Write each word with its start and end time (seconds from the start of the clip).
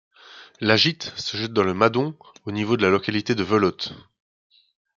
La 0.61 0.77
Gitte 0.77 1.13
se 1.15 1.37
jette 1.37 1.53
dans 1.53 1.61
le 1.61 1.75
Madon 1.75 2.17
au 2.45 2.51
niveau 2.51 2.75
de 2.75 2.81
la 2.81 2.89
localité 2.89 3.35
de 3.35 3.43
Velotte. 3.43 3.93